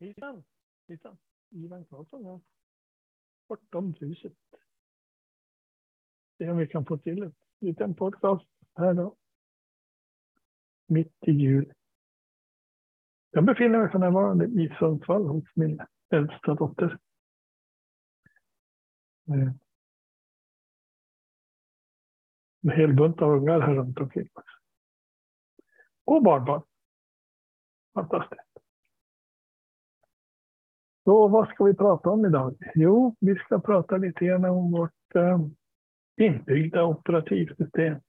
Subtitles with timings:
[0.00, 0.44] Hejsan,
[0.88, 1.18] hejsan.
[1.50, 2.40] Ivan Karlsson här.
[3.48, 4.36] Bortom huset.
[6.38, 9.16] Se om vi kan få till det liten podcast här då.
[10.86, 11.72] Mitt i jul.
[13.30, 15.80] Jag befinner mig för närvarande i Sundsvall hos min
[16.10, 16.98] äldsta dotter.
[19.28, 19.52] Eh.
[22.62, 24.28] En hel bunt av ungar här runt omkring.
[26.04, 26.62] Och barnbarn.
[27.94, 28.42] Fantastiskt.
[31.04, 32.56] Så vad ska vi prata om idag?
[32.74, 35.38] Jo, vi ska prata lite grann om vårt eh,
[36.16, 38.00] inbyggda operativsystem.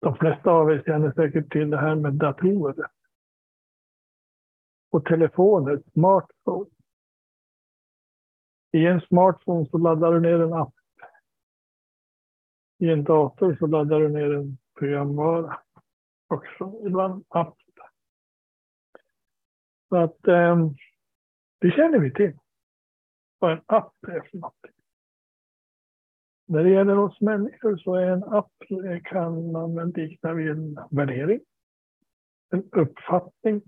[0.00, 2.86] De flesta av er känner säkert till det här med datorer.
[4.90, 6.72] Och telefoner, smartphones.
[8.72, 10.74] I en smartphone så laddar du ner en app.
[12.78, 15.60] I en dator så laddar du ner en programvara.
[16.28, 17.56] Också ibland app.
[19.88, 20.70] Så att eh,
[21.58, 22.38] det känner vi till.
[23.38, 24.79] Vad en app är för någonting.
[26.50, 28.52] När det gäller oss människor så är en app
[29.04, 31.40] kan man likna vid en värdering.
[32.50, 33.62] En uppfattning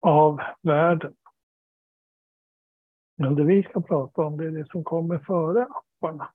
[0.00, 1.16] av världen.
[3.16, 6.32] Men det vi ska prata om det är det som kommer före apparna.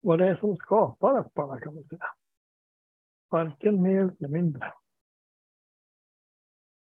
[0.00, 2.14] Vad det är som skapar apparna kan man säga.
[3.28, 4.72] Varken mer eller mindre.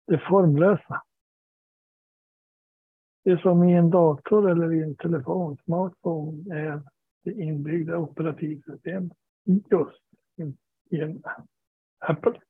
[0.06, 1.02] Det formlösa.
[3.24, 6.82] Det som i en dator eller i en telefon, smartphone, är
[7.24, 9.12] det inbyggda operativsystemet
[9.44, 10.02] just
[10.90, 11.22] i en
[11.98, 12.40] Apple.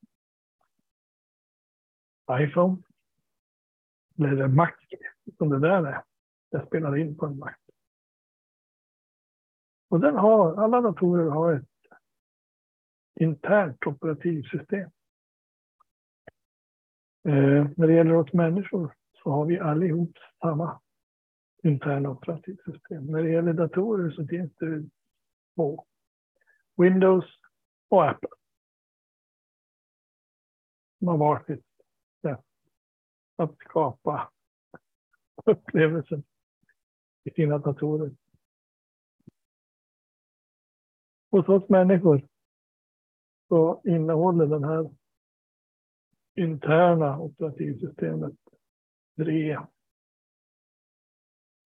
[2.30, 2.76] iPhone.
[4.18, 4.72] Eller Mac,
[5.38, 6.02] som det där är.
[6.50, 7.54] Det spelar in på en Mac.
[9.88, 11.68] Och den har, alla datorer har ett
[13.20, 14.90] internt operativsystem.
[17.24, 20.80] Eh, när det gäller oss människor så har vi allihop samma
[21.62, 23.06] interna operativsystem.
[23.06, 24.88] När det gäller datorer så finns det
[25.54, 25.86] två.
[26.76, 27.24] Windows
[27.88, 28.28] och Apple.
[30.98, 31.64] De har varsitt
[32.22, 32.44] sätt
[33.36, 34.30] att skapa
[35.44, 36.24] upplevelsen
[37.24, 38.16] i sina datorer.
[41.30, 42.28] Hos oss människor
[43.48, 44.90] så innehåller den här
[46.34, 48.34] interna operativsystemet
[49.16, 49.58] tre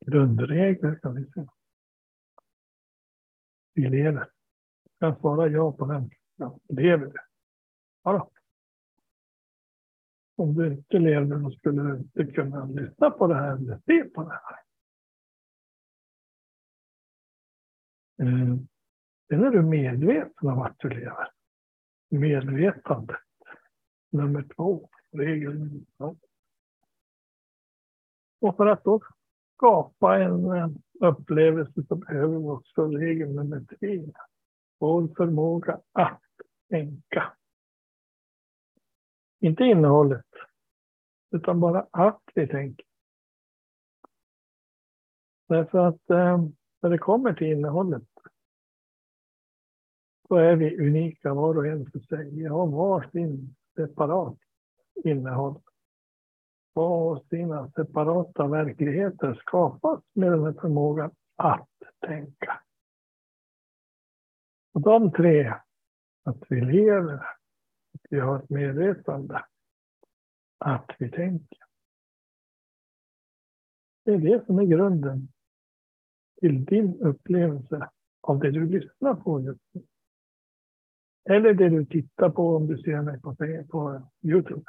[0.07, 1.53] grundregler kan vi säga.
[3.75, 4.31] Vi lever.
[4.99, 6.11] Jag kan svara ja på den.
[6.37, 7.19] Ja, lever du?
[8.03, 8.31] Ja då.
[10.37, 14.05] Om du inte lever då skulle du inte kunna lyssna på det här eller se
[14.05, 14.59] på det här.
[18.19, 18.57] Eh,
[19.28, 21.28] sen är du medveten om att du lever.
[22.09, 23.17] Medvetandet.
[24.11, 24.91] Nummer två.
[25.13, 26.17] Regel nummer två.
[28.41, 29.01] Och för att då
[29.57, 34.13] skapa en upplevelse så behöver vi också regel nummer tre.
[34.79, 36.23] Vår förmåga att
[36.69, 37.33] tänka.
[39.41, 40.27] Inte innehållet,
[41.31, 42.87] utan bara att vi tänker.
[45.49, 46.45] Därför att eh,
[46.83, 48.09] när det kommer till innehållet
[50.29, 52.31] så är vi unika var och en för sig.
[52.35, 54.39] Vi har var sin separat
[55.05, 55.61] innehåll
[56.77, 61.69] och sina separata verkligheter skapas med den här förmågan att
[62.07, 62.61] tänka.
[64.75, 65.55] Och de tre,
[66.25, 67.15] att vi lever,
[67.95, 69.45] att vi har ett medvetande,
[70.59, 71.59] att vi tänker.
[74.05, 75.29] Det är det som är grunden
[76.41, 77.89] till din upplevelse
[78.21, 79.83] av det du lyssnar på just nu.
[81.31, 83.34] Eller det du tittar på om du ser mig på,
[83.71, 84.65] på Youtube.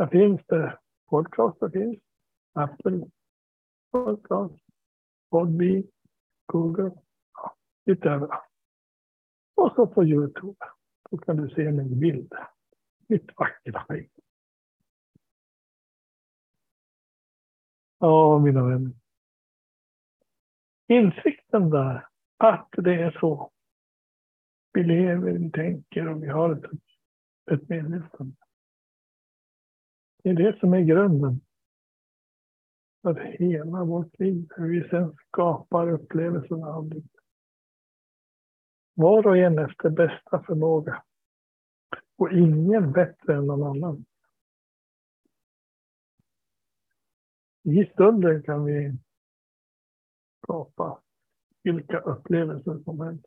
[0.00, 0.78] Där finns det
[1.10, 1.98] podcast, finns
[2.52, 3.10] Apple
[3.92, 4.64] podcast,
[5.30, 5.84] Podbean,
[6.46, 6.92] Google,
[7.34, 7.56] ja,
[7.86, 8.50] lite överallt.
[9.54, 10.56] Och så på Youtube.
[11.10, 12.32] Då kan du se min bild.
[13.08, 14.10] Mitt vackra skägg.
[17.98, 18.92] Ja, mina vänner.
[20.88, 23.52] Insikten där att det är så.
[24.72, 26.70] Vi lever, vi tänker och vi har ett,
[27.50, 28.36] ett medvetande.
[30.22, 31.40] Det är det som är grunden
[33.02, 34.48] för hela vårt liv.
[34.56, 37.02] Hur vi sen skapar upplevelsen av det.
[38.94, 41.02] Var och en efter bästa förmåga.
[42.16, 44.04] Och ingen bättre än någon annan.
[47.62, 48.92] I stunden kan vi
[50.42, 51.02] skapa
[51.62, 53.26] vilka upplevelser som helst.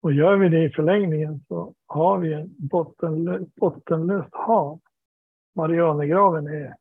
[0.00, 4.80] Och gör vi det i förlängningen så har vi en bottenlö bottenlöst hav.
[5.54, 6.76] Marianergraven är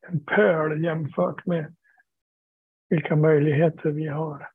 [0.08, 1.74] en pöl jämfört med
[2.88, 4.50] vilka möjligheter vi har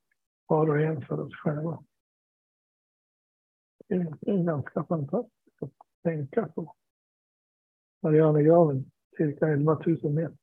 [0.47, 1.83] var och en för oss själva.
[3.87, 5.71] Det är ganska fantastiskt att
[6.03, 6.75] tänka på.
[8.01, 10.37] Marianergraven, cirka 11 000 meter.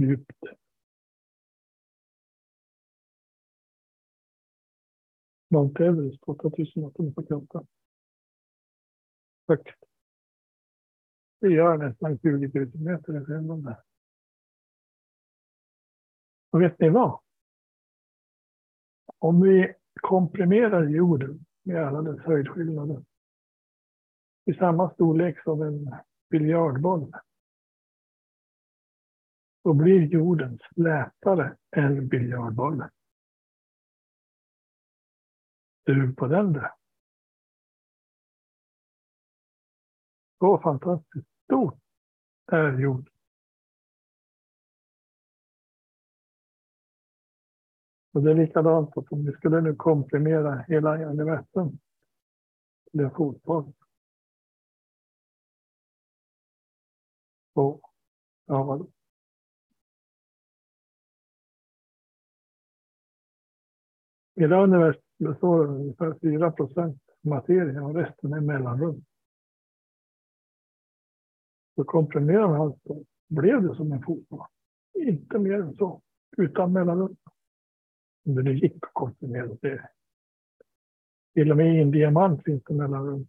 [0.00, 0.32] Djupt.
[5.48, 7.66] Mount Everest 8848.
[9.48, 9.76] Högt.
[11.40, 13.76] Det gör nästan 20 000 meter i skillnad.
[16.50, 17.20] Och vet ni vad?
[19.18, 23.04] Om vi komprimerar jorden med alla dess höjdskillnader
[24.44, 25.94] i samma storlek som en
[26.30, 27.12] biljardboll
[29.66, 32.90] då blir jorden slätare än biljardbollen.
[35.86, 36.70] Du på den där.
[40.38, 41.78] Så fantastiskt stort
[42.52, 43.14] är jorden.
[48.12, 51.78] Och det är likadant om vi skulle nu komprimera hela universum
[52.90, 53.72] till en fotboll.
[57.54, 57.80] Så,
[58.46, 58.90] ja, vadå?
[64.34, 69.04] Hela universum består av ungefär 4 procent materia och resten är mellanrum.
[71.74, 74.46] Så komprimerar man allt så blev det som en fotboll.
[74.94, 76.02] Inte mer än så,
[76.36, 77.16] utan mellanrum.
[78.26, 79.88] Om det nu gick att komprimera det.
[81.34, 83.26] Till och med i en diamant finns det mellanrum.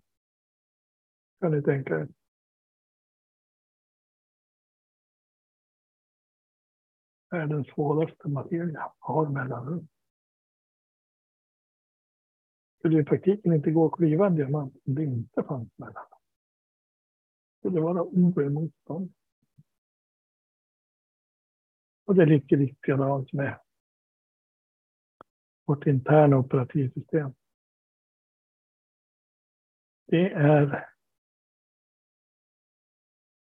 [1.39, 2.07] Kan ni tänka er.
[7.29, 9.87] Världens svåraste materia har mellanrum
[12.79, 16.05] skulle i praktiken inte gå att klyva en diamant om det inte fanns mellan.
[17.51, 19.17] Det skulle vara oemotståndligt.
[22.05, 23.59] Och det ligger likadant med
[25.65, 27.33] vårt interna operativsystem.
[30.05, 30.89] Det är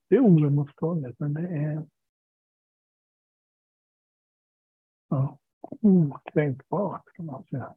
[0.08, 1.86] det är oemotståndligt, men det är
[5.08, 7.76] ja, okränkbart kan man säga.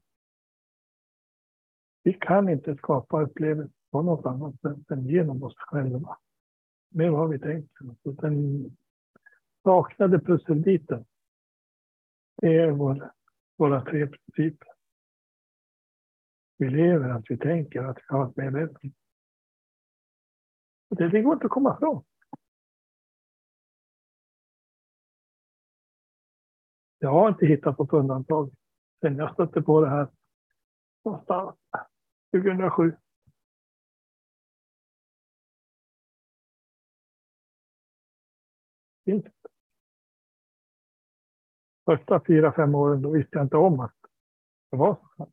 [2.08, 6.18] Vi kan inte skapa upplevelser på något annat sätt än genom oss själva.
[6.90, 7.78] Mer vad vi tänkt.
[8.04, 8.66] Så den
[9.64, 11.06] saknade pusselbiten
[12.42, 13.12] Det är vår,
[13.58, 14.68] våra tre principer.
[16.58, 18.96] Vi lever, att vi tänker, att vi har ett medvetande.
[20.90, 22.04] Det, det går inte att komma ifrån.
[27.00, 28.52] Jag har inte hittat något undantag
[29.02, 30.08] sen jag stötte på det här
[31.08, 31.56] någonstans
[32.32, 32.98] 2007.
[41.86, 43.96] Första fyra, fem åren då visste jag inte om att
[44.72, 45.32] det var så.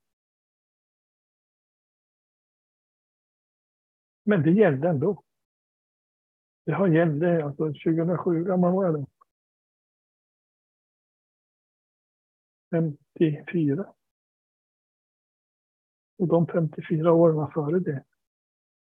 [4.23, 5.23] Men det gällde ändå.
[6.65, 9.07] Det har gällde, alltså 2007 gammal var jag då.
[12.71, 13.95] 54.
[16.17, 18.05] Och de 54 åren före det,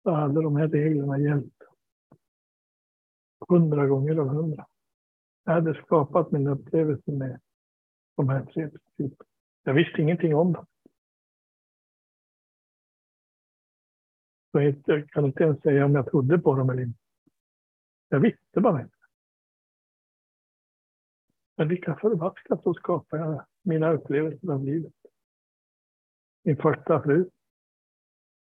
[0.03, 1.63] då hade de här reglerna gällt.
[3.49, 4.67] Hundra gånger av hundra.
[5.43, 7.41] Jag hade skapat min upplevelse med
[8.15, 9.29] de här tre principerna.
[9.63, 10.65] Jag visste ingenting om dem.
[14.51, 16.99] Så jag kan inte ens säga om jag trodde på dem eller inte.
[18.09, 18.95] Jag visste bara inte.
[21.55, 24.93] Men lika förbaskat så skapade jag mina upplevelser av livet
[26.43, 27.29] min första fru,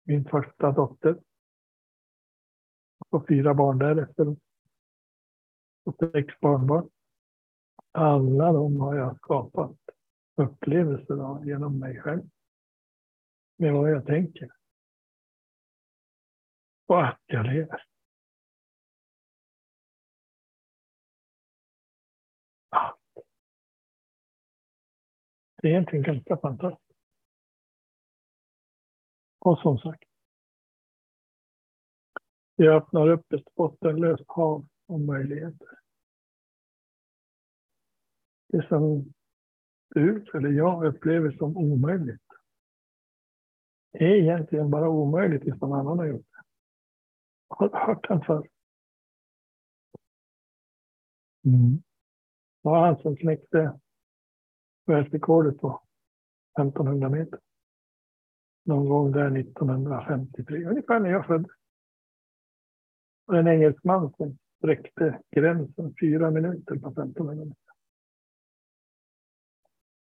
[0.04, 1.20] min första dotter
[3.08, 4.36] och fyra barn därefter.
[5.84, 6.90] Och sex barnbarn.
[7.92, 9.76] Alla de har jag skapat
[10.34, 12.22] upplevelser av genom mig själv.
[13.56, 14.50] Med vad jag tänker.
[16.86, 17.82] Och att jag lever.
[25.62, 26.87] Det är egentligen ganska fantastiskt.
[29.48, 30.04] Och som sagt,
[32.56, 35.68] det öppnar upp ett bottenlöst hav av möjligheter.
[38.48, 39.12] Det som
[39.88, 42.22] du eller jag upplever som omöjligt
[43.92, 46.42] är egentligen bara omöjligt tills någon annan har gjort det.
[47.48, 48.48] Har du hört den förr?
[51.44, 51.76] Mm.
[52.62, 53.80] Det var han som knäckte
[54.86, 55.82] världsrekordet på
[56.58, 57.47] 1500 meter.
[58.68, 61.50] Någon gång där 1953, ungefär när jag föddes.
[63.26, 67.56] Och en engelsman som sträckte gränsen fyra minuter på 15 minuter.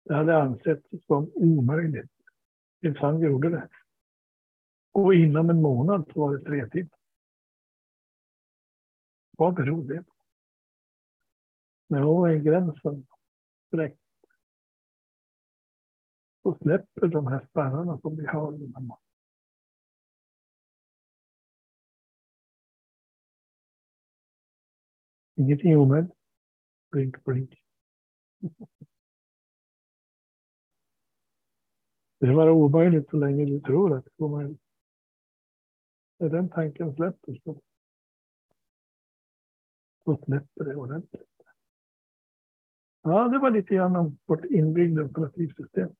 [0.04, 2.10] Det hade ansetts som omöjligt
[2.80, 3.68] tills han gjorde det.
[4.92, 6.98] Och inom en månad så var det tre timmar.
[9.30, 10.12] Vad beror det på?
[11.88, 13.06] När gränsen
[13.66, 14.05] sträckt
[16.46, 18.58] och släpper de här spärrarna som vi har.
[25.34, 26.12] Ingenting omöjligt.
[26.90, 27.62] Blink, blink.
[32.18, 34.60] Det är bara omöjligt så länge du tror att det är omöjligt.
[36.18, 37.60] När den tanken släpper så,
[40.04, 41.42] så släpper det ordentligt.
[43.02, 45.96] Ja, det var lite grann om vårt inbyggda operativsystem.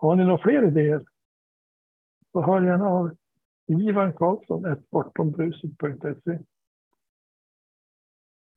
[0.00, 1.04] Har ni några fler idéer?
[2.32, 3.16] Så hör gärna av
[3.66, 6.38] Ivan Karlsson, ett bortombruset.se.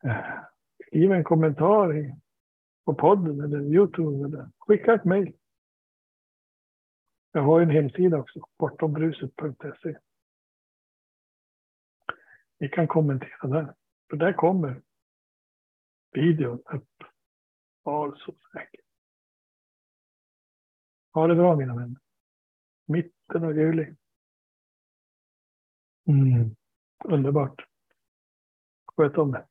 [0.03, 0.39] Eh,
[0.87, 2.15] skriv en kommentar
[2.85, 4.25] på podden eller Youtube.
[4.25, 5.33] Eller skicka ett mejl.
[7.31, 9.97] Jag har en hemsida också, bortombruset.se.
[12.59, 13.73] Ni kan kommentera där,
[14.09, 14.81] för där kommer
[16.11, 17.03] videon upp.
[17.83, 18.82] Var så säker.
[21.13, 21.99] Ha det bra mina vänner.
[22.85, 23.95] Mitten av juli.
[26.07, 26.55] Mm.
[27.05, 27.67] Underbart.
[28.95, 29.47] Sköt om det.